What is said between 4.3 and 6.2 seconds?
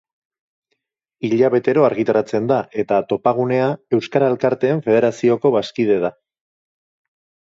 Elkarteen Federazioko bazkide da.